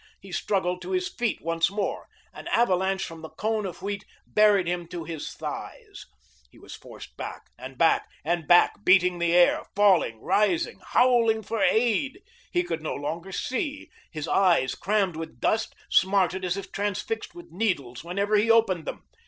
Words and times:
He 0.19 0.31
struggled 0.31 0.81
to 0.81 0.93
his 0.93 1.07
feet 1.09 1.43
once 1.43 1.69
more. 1.69 2.07
An 2.33 2.47
avalanche 2.47 3.05
from 3.05 3.21
the 3.21 3.29
cone 3.29 3.67
of 3.67 3.83
wheat 3.83 4.03
buried 4.25 4.65
him 4.65 4.87
to 4.87 5.03
his 5.03 5.31
thighs. 5.35 6.07
He 6.49 6.57
was 6.57 6.73
forced 6.75 7.15
back 7.17 7.51
and 7.55 7.77
back 7.77 8.09
and 8.25 8.47
back, 8.47 8.83
beating 8.83 9.19
the 9.19 9.31
air, 9.33 9.63
falling, 9.75 10.19
rising, 10.23 10.79
howling 10.83 11.43
for 11.43 11.61
aid. 11.61 12.23
He 12.51 12.63
could 12.63 12.81
no 12.81 12.95
longer 12.95 13.31
see; 13.31 13.91
his 14.09 14.27
eyes, 14.27 14.73
crammed 14.73 15.17
with 15.17 15.39
dust, 15.39 15.75
smarted 15.87 16.43
as 16.43 16.57
if 16.57 16.71
transfixed 16.71 17.35
with 17.35 17.51
needles 17.51 18.03
whenever 18.03 18.37
he 18.37 18.49
opened 18.49 18.85
them. 18.85 19.03